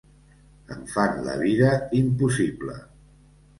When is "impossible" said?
2.01-2.81